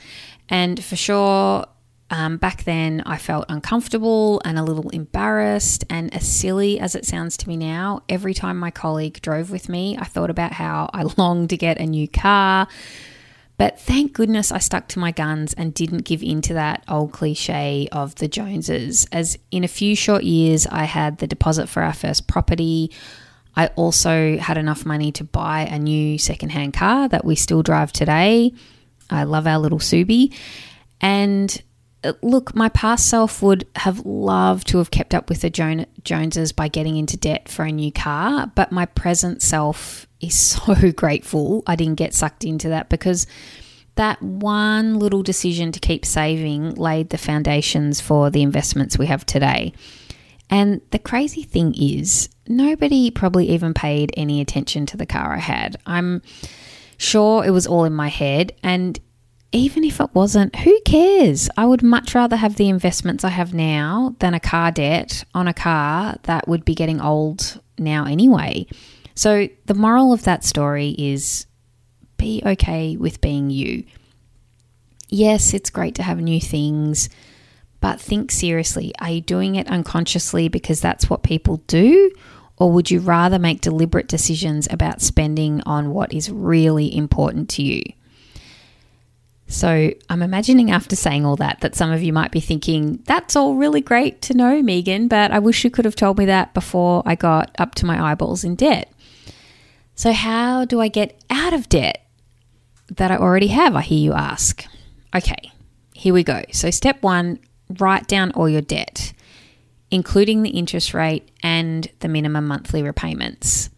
And 0.49 0.83
for 0.83 0.97
sure, 0.97 1.66
um, 2.11 2.38
back 2.38 2.65
then, 2.65 3.03
I 3.05 3.19
felt 3.19 3.45
uncomfortable 3.49 4.41
and 4.45 4.59
a 4.59 4.62
little 4.62 4.88
embarrassed. 4.91 5.85
And 5.91 6.12
as 6.15 6.27
silly 6.27 6.81
as 6.81 6.95
it 6.95 7.05
sounds 7.05 7.37
to 7.38 7.49
me 7.49 7.57
now, 7.57 8.03
every 8.09 8.33
time 8.33 8.59
my 8.59 8.71
colleague 8.71 9.21
drove 9.21 9.50
with 9.50 9.69
me, 9.69 9.97
I 9.99 10.05
thought 10.05 10.31
about 10.31 10.53
how 10.53 10.88
I 10.95 11.03
longed 11.19 11.50
to 11.50 11.57
get 11.57 11.79
a 11.79 11.87
new 11.87 12.09
car. 12.09 12.67
But 13.59 13.79
thank 13.79 14.12
goodness 14.12 14.53
I 14.53 14.59
stuck 14.59 14.87
to 14.88 15.00
my 15.00 15.11
guns 15.11 15.53
and 15.53 15.75
didn't 15.75 16.05
give 16.05 16.23
in 16.23 16.41
to 16.43 16.55
that 16.55 16.85
old 16.88 17.12
cliche 17.12 17.88
of 17.91 18.15
the 18.15 18.29
Joneses. 18.29 19.07
As 19.11 19.37
in 19.50 19.65
a 19.65 19.69
few 19.69 19.97
short 19.97 20.23
years, 20.23 20.67
I 20.67 20.85
had 20.85 21.19
the 21.19 21.27
deposit 21.27 21.69
for 21.69 21.83
our 21.83 21.93
first 21.93 22.29
property. 22.29 22.93
I 23.57 23.67
also 23.75 24.38
had 24.38 24.57
enough 24.57 24.87
money 24.87 25.11
to 25.12 25.25
buy 25.25 25.62
a 25.62 25.79
new 25.79 26.19
secondhand 26.19 26.75
car 26.75 27.09
that 27.09 27.25
we 27.25 27.35
still 27.35 27.65
drive 27.65 27.93
today. 27.93 28.53
I 29.11 29.25
love 29.25 29.49
our 29.49 29.59
little 29.59 29.81
Subi. 29.81 30.33
And 31.00 31.61
Uh, 32.05 32.12
look, 32.23 32.55
my 32.55 32.69
past 32.69 33.09
self 33.09 33.43
would 33.43 33.67
have 33.76 34.05
loved 34.07 34.69
to 34.69 34.78
have 34.78 34.90
kept 34.90 35.14
up 35.14 35.28
with 35.28 35.40
the 35.40 35.50
Joneses 36.05 36.52
by 36.52 36.69
getting 36.69 36.97
into 36.97 37.17
debt 37.17 37.49
for 37.49 37.64
a 37.64 37.73
new 37.73 37.90
car, 37.90 38.50
but 38.55 38.71
my 38.71 38.87
present 38.87 39.43
self 39.43 40.07
is 40.21 40.38
so 40.38 40.93
grateful 40.93 41.62
I 41.67 41.76
didn't 41.76 41.97
get 41.97 42.14
sucked 42.14 42.45
into 42.45 42.69
that 42.69 42.88
because 42.88 43.26
that 43.97 44.23
one 44.23 45.00
little 45.00 45.25
decision 45.25 45.73
to 45.73 45.81
keep 45.81 46.07
saving 46.07 46.76
laid 46.76 47.11
the 47.11 47.19
foundations 47.19 48.00
for 48.00 48.31
the 48.31 48.43
investments 48.43 48.97
we 48.97 49.07
have 49.07 49.26
today. 49.26 49.73
And 50.50 50.81
the 50.93 51.00
crazy 51.00 51.43
thing 51.43 51.75
is, 51.76 52.28
nobody 52.47 53.11
probably 53.11 53.50
even 53.50 53.75
paid 53.75 54.12
any 54.17 54.40
attention 54.40 54.87
to 54.87 54.97
the 54.97 55.05
car 55.05 55.35
I 55.35 55.40
had. 55.40 55.76
I'm 55.85 56.23
sure 56.97 57.45
it 57.45 57.50
was 57.50 57.67
all 57.67 57.85
in 57.85 57.93
my 57.93 58.09
head, 58.09 58.52
and 58.62 58.99
even 59.52 59.83
if 59.85 60.00
it 60.00 60.14
wasn't, 60.14 60.57
who 60.57 60.78
cares? 60.85 61.49
I 61.57 61.64
would 61.64 61.83
much 61.83 62.14
rather 62.14 62.37
have 62.37 62.57
the 62.57 62.69
investments 62.69 63.25
I 63.25 63.31
have 63.31 63.55
now 63.55 64.14
than 64.19 64.35
a 64.35 64.40
car 64.40 64.71
debt 64.71 65.25
on 65.35 65.49
a 65.49 65.55
car 65.55 66.17
that 66.25 66.47
would 66.47 66.64
be 66.64 66.75
getting 66.75 67.00
old 67.00 67.61
now 67.78 68.05
anyway. 68.05 68.67
So, 69.14 69.49
the 69.67 69.75
moral 69.75 70.12
of 70.12 70.25
that 70.25 70.45
story 70.45 70.95
is 70.99 71.47
be 72.19 72.43
okay 72.45 72.97
with 72.97 73.21
being 73.21 73.50
you. 73.50 73.85
Yes, 75.09 75.55
it's 75.55 75.71
great 75.71 75.95
to 75.95 76.02
have 76.02 76.21
new 76.21 76.40
things, 76.40 77.09
but 77.81 78.00
think 78.00 78.31
seriously. 78.31 78.93
Are 79.00 79.11
you 79.11 79.21
doing 79.23 79.55
it 79.55 79.67
unconsciously 79.69 80.49
because 80.49 80.81
that's 80.81 81.09
what 81.09 81.23
people 81.23 81.59
do? 81.67 82.11
Or 82.59 82.71
would 82.73 82.90
you 82.90 83.00
rather 83.00 83.38
make 83.38 83.61
deliberate 83.61 84.09
decisions 84.09 84.69
about 84.71 85.00
spending 85.00 85.62
on 85.64 85.90
what 85.90 86.12
is 86.12 86.31
really 86.31 86.95
important 86.95 87.49
to 87.50 87.62
you? 87.62 87.83
So 89.49 89.90
I'm 90.11 90.23
imagining 90.23 90.71
after 90.71 90.95
saying 90.95 91.25
all 91.25 91.37
that, 91.37 91.62
that 91.62 91.75
some 91.75 91.90
of 91.90 92.02
you 92.02 92.12
might 92.12 92.31
be 92.31 92.40
thinking, 92.40 93.02
that's 93.07 93.35
all 93.35 93.55
really 93.55 93.81
great 93.81 94.21
to 94.23 94.35
know, 94.35 94.62
Meaghan, 94.62 95.09
but 95.09 95.31
I 95.33 95.38
wish 95.38 95.64
you 95.64 95.71
could 95.71 95.87
have 95.87 95.97
told 95.97 96.19
me 96.19 96.26
that 96.26 96.52
before 96.52 97.02
I 97.07 97.14
got 97.14 97.50
up 97.59 97.75
to 97.76 97.87
my 97.87 98.11
eyeballs 98.11 98.45
in 98.45 98.57
debt. 98.57 98.93
So, 99.95 100.12
how 100.12 100.67
do 100.67 100.81
I 100.81 100.88
get 100.88 101.25
out 101.31 101.55
of 101.55 101.69
debt 101.69 102.07
that 102.88 103.11
I 103.11 103.17
already 103.17 103.49
have? 103.49 103.75
I 103.75 103.81
hear 103.81 103.99
you 103.99 104.12
ask. 104.12 104.64
Okay, 105.17 105.50
here 105.95 106.12
we 106.12 106.23
go. 106.23 106.43
So, 106.52 106.71
step 106.71 107.02
one 107.02 107.40
write 107.78 108.07
down 108.07 108.33
all 108.33 108.50
your 108.50 108.61
debt, 108.61 109.14
including 109.90 110.43
the 110.43 110.50
interest 110.50 110.93
rate 110.93 111.31
and 111.43 111.90
the 112.00 112.09
minimum 112.09 112.47
monthly 112.47 112.83
repayments. 112.83 113.71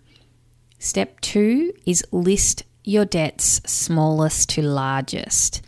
Step 0.81 1.21
two 1.21 1.73
is 1.87 2.05
list 2.11 2.65
your 2.85 3.05
debts 3.05 3.61
smallest 3.67 4.49
to 4.51 4.63
largest. 4.63 5.63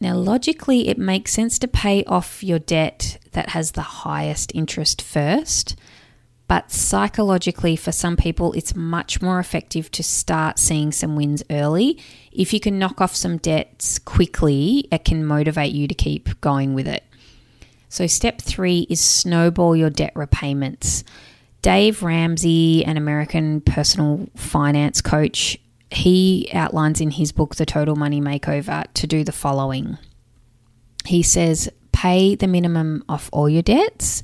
Now, 0.00 0.14
logically, 0.14 0.88
it 0.88 0.96
makes 0.96 1.32
sense 1.32 1.58
to 1.58 1.68
pay 1.68 2.04
off 2.04 2.42
your 2.42 2.58
debt 2.58 3.18
that 3.32 3.50
has 3.50 3.72
the 3.72 3.82
highest 3.82 4.50
interest 4.54 5.02
first, 5.02 5.76
but 6.48 6.72
psychologically, 6.72 7.76
for 7.76 7.92
some 7.92 8.16
people, 8.16 8.52
it's 8.54 8.74
much 8.74 9.22
more 9.22 9.38
effective 9.38 9.88
to 9.92 10.02
start 10.02 10.58
seeing 10.58 10.90
some 10.90 11.14
wins 11.14 11.44
early. 11.48 12.02
If 12.32 12.52
you 12.52 12.58
can 12.58 12.76
knock 12.76 13.00
off 13.00 13.14
some 13.14 13.36
debts 13.36 14.00
quickly, 14.00 14.88
it 14.90 15.04
can 15.04 15.24
motivate 15.24 15.72
you 15.72 15.86
to 15.86 15.94
keep 15.94 16.40
going 16.40 16.74
with 16.74 16.88
it. 16.88 17.04
So, 17.88 18.08
step 18.08 18.40
three 18.40 18.86
is 18.90 19.00
snowball 19.00 19.76
your 19.76 19.90
debt 19.90 20.12
repayments. 20.16 21.04
Dave 21.62 22.02
Ramsey, 22.02 22.84
an 22.84 22.96
American 22.96 23.60
personal 23.60 24.28
finance 24.34 25.00
coach, 25.00 25.56
he 25.90 26.48
outlines 26.52 27.00
in 27.00 27.10
his 27.10 27.32
book, 27.32 27.56
The 27.56 27.66
Total 27.66 27.96
Money 27.96 28.20
Makeover, 28.20 28.84
to 28.94 29.06
do 29.06 29.24
the 29.24 29.32
following. 29.32 29.98
He 31.04 31.22
says, 31.22 31.70
pay 31.92 32.34
the 32.34 32.46
minimum 32.46 33.04
off 33.08 33.28
all 33.32 33.48
your 33.48 33.62
debts. 33.62 34.22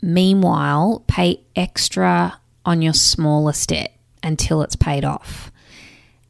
Meanwhile, 0.00 1.04
pay 1.06 1.40
extra 1.56 2.40
on 2.64 2.82
your 2.82 2.92
smallest 2.92 3.70
debt 3.70 3.98
until 4.22 4.62
it's 4.62 4.76
paid 4.76 5.04
off. 5.04 5.50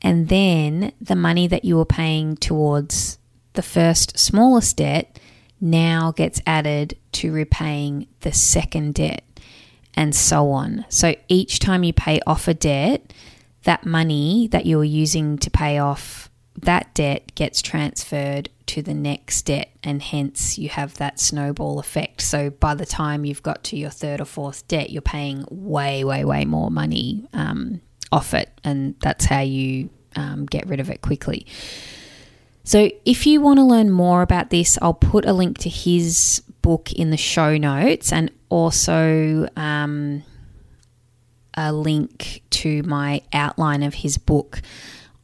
And 0.01 0.29
then 0.29 0.93
the 1.01 1.17
money 1.17 1.47
that 1.49 1.65
you 1.65 1.77
were 1.77 1.85
paying 1.85 2.37
towards 2.37 3.19
the 3.55 3.63
first 3.63 4.19
smallest 4.19 4.77
debt 4.77 5.19
now 5.61 6.13
gets 6.13 6.41
added 6.47 6.97
to 7.13 7.33
repaying 7.33 8.07
the 8.21 8.33
second 8.33 8.95
debt, 8.95 9.25
and 9.95 10.15
so 10.15 10.51
on. 10.51 10.87
So 10.89 11.17
each 11.27 11.59
time 11.59 11.83
you 11.83 11.93
pay 11.93 12.21
off 12.27 12.47
a 12.47 12.55
debt, 12.55 13.13
that 13.69 13.85
money 13.85 14.49
that 14.51 14.65
you're 14.65 14.83
using 14.83 15.37
to 15.37 15.51
pay 15.51 15.77
off 15.77 16.31
that 16.57 16.95
debt 16.95 17.35
gets 17.35 17.61
transferred 17.61 18.49
to 18.65 18.81
the 18.81 18.95
next 18.95 19.43
debt, 19.43 19.69
and 19.85 20.01
hence 20.01 20.57
you 20.57 20.71
have 20.71 20.95
that 20.95 21.21
snowball 21.21 21.79
effect. 21.79 22.23
So 22.23 22.49
by 22.49 22.75
the 22.75 22.87
time 22.87 23.27
you've 23.27 23.43
got 23.43 23.63
to 23.65 23.77
your 23.77 23.91
third 23.91 24.23
or 24.23 24.25
fourth 24.25 24.67
debt, 24.69 24.89
you're 24.89 25.03
paying 25.03 25.45
way, 25.51 26.03
way, 26.03 26.25
way 26.25 26.47
more 26.47 26.71
money 26.71 27.29
um, 27.35 27.83
off 28.11 28.33
it, 28.33 28.51
and 28.65 28.95
that's 29.01 29.27
how 29.27 29.41
you 29.41 29.91
um, 30.17 30.47
get 30.47 30.67
rid 30.67 30.81
of 30.81 30.89
it 30.89 31.03
quickly. 31.03 31.47
So, 32.65 32.91
if 33.05 33.27
you 33.27 33.43
want 33.43 33.59
to 33.59 33.65
learn 33.65 33.91
more 33.91 34.23
about 34.23 34.49
this, 34.49 34.79
I'll 34.81 34.95
put 34.95 35.27
a 35.27 35.35
link 35.35 35.59
to 35.59 35.69
his 35.69 36.43
book 36.63 36.91
in 36.95 37.11
the 37.11 37.19
show 37.19 37.59
notes 37.59 38.15
and 38.15 38.31
also 38.49 39.47
um, 39.59 40.23
a 41.59 41.73
link 41.73 42.43
to 42.51 42.85
my 42.85 43.21
outline 43.33 43.83
of 43.83 43.95
his 43.95 44.17
book. 44.17 44.63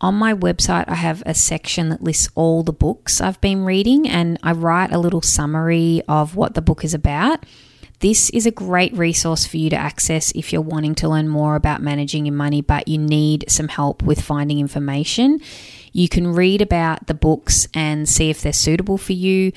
On 0.01 0.17
my 0.17 0.35
website, 0.35 0.85
I 0.89 0.97
have 0.97 1.23
a 1.25 1.33
section 1.33 1.91
that 1.91 2.03
lists 2.03 2.29
all 2.35 2.65
the 2.65 2.73
books 2.73 3.21
I've 3.21 3.41
been 3.41 3.65
reading, 3.65 4.09
and 4.09 4.37
I 4.43 4.51
write 4.51 4.93
a 4.93 4.99
little 4.99 5.23
summary 5.23 6.03
of 6.09 6.35
what 6.35 6.55
the 6.55 6.61
book 6.61 6.85
is 6.85 6.93
about. 6.93 7.47
This 8.01 8.31
is 8.31 8.47
a 8.47 8.51
great 8.51 8.93
resource 8.97 9.47
for 9.47 9.57
you 9.57 9.71
to 9.71 9.77
access 9.77 10.33
if 10.33 10.53
you're 10.53 10.61
wanting 10.61 10.97
to 10.97 11.09
learn 11.09 11.29
more 11.29 11.55
about 11.55 11.81
managing 11.81 12.27
your 12.27 12.35
money, 12.35 12.61
but 12.61 12.89
you 12.89 12.99
need 12.99 13.45
some 13.49 13.69
help 13.69 14.03
with 14.03 14.21
finding 14.21 14.59
information. 14.59 15.41
You 15.93 16.09
can 16.09 16.33
read 16.35 16.61
about 16.61 17.07
the 17.07 17.15
books 17.15 17.69
and 17.73 18.09
see 18.09 18.29
if 18.29 18.43
they're 18.43 18.53
suitable 18.53 18.99
for 18.99 19.13
you. 19.13 19.53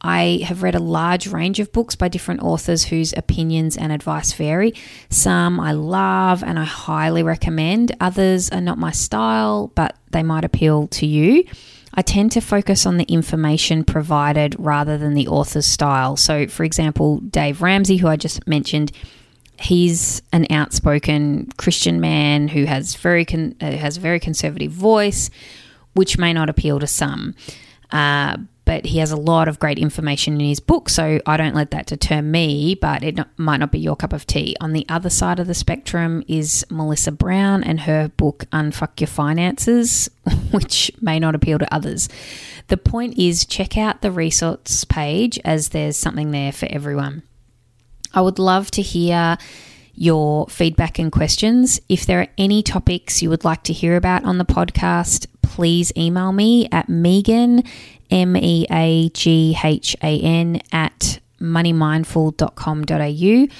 I 0.00 0.40
have 0.44 0.62
read 0.62 0.74
a 0.74 0.80
large 0.80 1.26
range 1.26 1.60
of 1.60 1.72
books 1.72 1.94
by 1.94 2.08
different 2.08 2.42
authors 2.42 2.84
whose 2.84 3.12
opinions 3.16 3.76
and 3.76 3.92
advice 3.92 4.32
vary. 4.32 4.74
Some 5.10 5.60
I 5.60 5.72
love 5.72 6.42
and 6.42 6.58
I 6.58 6.64
highly 6.64 7.22
recommend, 7.22 7.94
others 8.00 8.50
are 8.50 8.60
not 8.60 8.78
my 8.78 8.92
style, 8.92 9.72
but 9.74 9.96
they 10.10 10.22
might 10.22 10.44
appeal 10.44 10.88
to 10.88 11.06
you. 11.06 11.44
I 11.92 12.02
tend 12.02 12.32
to 12.32 12.40
focus 12.40 12.86
on 12.86 12.96
the 12.96 13.04
information 13.04 13.84
provided 13.84 14.54
rather 14.58 14.96
than 14.96 15.14
the 15.14 15.28
author's 15.28 15.66
style. 15.66 16.16
So, 16.16 16.46
for 16.46 16.64
example, 16.64 17.18
Dave 17.18 17.62
Ramsey, 17.62 17.96
who 17.96 18.06
I 18.06 18.16
just 18.16 18.46
mentioned, 18.46 18.92
he's 19.60 20.22
an 20.32 20.46
outspoken 20.50 21.50
Christian 21.56 22.00
man 22.00 22.48
who 22.48 22.64
has 22.64 22.94
very 22.94 23.24
con- 23.24 23.56
uh, 23.60 23.72
has 23.72 23.96
a 23.96 24.00
very 24.00 24.20
conservative 24.20 24.72
voice 24.72 25.30
which 25.94 26.16
may 26.16 26.32
not 26.32 26.48
appeal 26.48 26.78
to 26.78 26.86
some. 26.86 27.34
Uh, 27.90 28.36
but 28.70 28.86
he 28.86 28.98
has 28.98 29.10
a 29.10 29.16
lot 29.16 29.48
of 29.48 29.58
great 29.58 29.80
information 29.80 30.34
in 30.34 30.46
his 30.46 30.60
book, 30.60 30.88
so 30.88 31.20
I 31.26 31.36
don't 31.36 31.56
let 31.56 31.72
that 31.72 31.86
deter 31.86 32.22
me, 32.22 32.76
but 32.76 33.02
it 33.02 33.16
not, 33.16 33.28
might 33.36 33.56
not 33.56 33.72
be 33.72 33.80
your 33.80 33.96
cup 33.96 34.12
of 34.12 34.28
tea. 34.28 34.56
On 34.60 34.72
the 34.72 34.86
other 34.88 35.10
side 35.10 35.40
of 35.40 35.48
the 35.48 35.54
spectrum 35.54 36.22
is 36.28 36.64
Melissa 36.70 37.10
Brown 37.10 37.64
and 37.64 37.80
her 37.80 38.12
book 38.16 38.44
Unfuck 38.52 39.00
Your 39.00 39.08
Finances, 39.08 40.08
which 40.52 40.92
may 41.00 41.18
not 41.18 41.34
appeal 41.34 41.58
to 41.58 41.74
others. 41.74 42.08
The 42.68 42.76
point 42.76 43.18
is, 43.18 43.44
check 43.44 43.76
out 43.76 44.02
the 44.02 44.12
resource 44.12 44.84
page 44.84 45.40
as 45.44 45.70
there's 45.70 45.96
something 45.96 46.30
there 46.30 46.52
for 46.52 46.66
everyone. 46.70 47.24
I 48.14 48.20
would 48.20 48.38
love 48.38 48.70
to 48.70 48.82
hear 48.82 49.36
your 50.00 50.46
feedback 50.46 50.98
and 50.98 51.12
questions. 51.12 51.78
If 51.90 52.06
there 52.06 52.22
are 52.22 52.28
any 52.38 52.62
topics 52.62 53.20
you 53.20 53.28
would 53.28 53.44
like 53.44 53.62
to 53.64 53.74
hear 53.74 53.96
about 53.96 54.24
on 54.24 54.38
the 54.38 54.46
podcast, 54.46 55.26
please 55.42 55.92
email 55.94 56.32
me 56.32 56.66
at 56.72 56.86
Meaghan, 56.86 57.68
M 58.10 58.34
E 58.34 58.66
A 58.70 59.10
G 59.10 59.54
H 59.62 59.94
A 60.02 60.18
N, 60.18 60.62
at 60.72 61.20
moneymindful.com.au. 61.38 63.54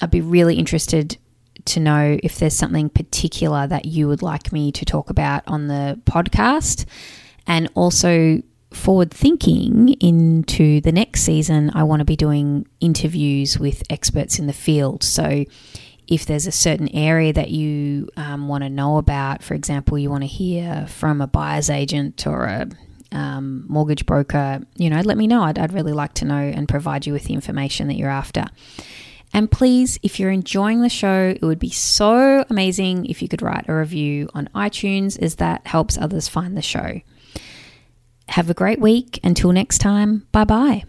I'd 0.00 0.10
be 0.12 0.20
really 0.20 0.54
interested 0.54 1.18
to 1.64 1.80
know 1.80 2.16
if 2.22 2.38
there's 2.38 2.54
something 2.54 2.88
particular 2.88 3.66
that 3.66 3.86
you 3.86 4.06
would 4.06 4.22
like 4.22 4.52
me 4.52 4.70
to 4.70 4.84
talk 4.84 5.10
about 5.10 5.42
on 5.48 5.66
the 5.66 6.00
podcast. 6.04 6.84
And 7.48 7.68
also, 7.74 8.40
forward 8.74 9.10
thinking 9.10 9.90
into 10.00 10.80
the 10.80 10.92
next 10.92 11.22
season, 11.22 11.70
I 11.74 11.84
want 11.84 12.00
to 12.00 12.04
be 12.04 12.16
doing 12.16 12.66
interviews 12.80 13.58
with 13.58 13.82
experts 13.90 14.38
in 14.38 14.46
the 14.46 14.52
field. 14.52 15.02
So, 15.02 15.44
if 16.06 16.26
there's 16.26 16.46
a 16.46 16.52
certain 16.52 16.94
area 16.94 17.32
that 17.32 17.50
you 17.50 18.08
um, 18.16 18.46
want 18.46 18.62
to 18.62 18.68
know 18.68 18.98
about, 18.98 19.42
for 19.42 19.54
example, 19.54 19.98
you 19.98 20.10
want 20.10 20.22
to 20.22 20.28
hear 20.28 20.86
from 20.86 21.22
a 21.22 21.26
buyer's 21.26 21.70
agent 21.70 22.26
or 22.26 22.44
a 22.44 22.68
um, 23.10 23.64
mortgage 23.68 24.04
broker, 24.04 24.60
you 24.76 24.90
know, 24.90 25.00
let 25.00 25.16
me 25.16 25.26
know. 25.26 25.42
I'd, 25.42 25.58
I'd 25.58 25.72
really 25.72 25.92
like 25.92 26.12
to 26.14 26.24
know 26.26 26.36
and 26.36 26.68
provide 26.68 27.06
you 27.06 27.12
with 27.12 27.24
the 27.24 27.32
information 27.32 27.88
that 27.88 27.94
you're 27.94 28.10
after. 28.10 28.44
And 29.32 29.50
please, 29.50 29.98
if 30.02 30.20
you're 30.20 30.30
enjoying 30.30 30.82
the 30.82 30.88
show, 30.88 31.34
it 31.34 31.42
would 31.42 31.58
be 31.58 31.70
so 31.70 32.44
amazing 32.50 33.06
if 33.06 33.22
you 33.22 33.28
could 33.28 33.42
write 33.42 33.64
a 33.68 33.74
review 33.74 34.28
on 34.34 34.48
iTunes, 34.54 35.20
as 35.20 35.36
that 35.36 35.66
helps 35.66 35.98
others 35.98 36.28
find 36.28 36.56
the 36.56 36.62
show. 36.62 37.00
Have 38.34 38.50
a 38.50 38.54
great 38.54 38.80
week. 38.80 39.20
Until 39.22 39.52
next 39.52 39.78
time, 39.78 40.26
bye 40.32 40.42
bye. 40.42 40.82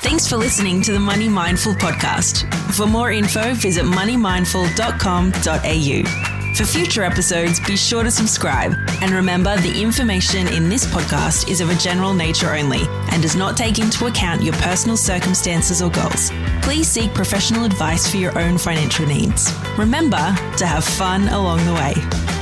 Thanks 0.00 0.28
for 0.28 0.36
listening 0.36 0.80
to 0.82 0.92
the 0.92 1.00
Money 1.00 1.28
Mindful 1.28 1.74
podcast. 1.74 2.46
For 2.74 2.86
more 2.86 3.10
info, 3.10 3.52
visit 3.54 3.84
moneymindful.com.au. 3.84 6.54
For 6.54 6.64
future 6.64 7.02
episodes, 7.02 7.58
be 7.66 7.76
sure 7.76 8.04
to 8.04 8.12
subscribe. 8.12 8.74
And 9.00 9.10
remember, 9.10 9.56
the 9.56 9.82
information 9.82 10.46
in 10.46 10.68
this 10.68 10.86
podcast 10.86 11.50
is 11.50 11.60
of 11.60 11.68
a 11.68 11.74
general 11.74 12.14
nature 12.14 12.54
only 12.54 12.82
and 13.10 13.20
does 13.20 13.34
not 13.34 13.56
take 13.56 13.80
into 13.80 14.06
account 14.06 14.44
your 14.44 14.54
personal 14.54 14.96
circumstances 14.96 15.82
or 15.82 15.90
goals. 15.90 16.30
Please 16.62 16.86
seek 16.86 17.12
professional 17.12 17.64
advice 17.64 18.08
for 18.08 18.18
your 18.18 18.38
own 18.38 18.56
financial 18.56 19.04
needs. 19.04 19.52
Remember 19.76 20.32
to 20.58 20.64
have 20.64 20.84
fun 20.84 21.26
along 21.26 21.64
the 21.64 21.74
way. 21.74 22.41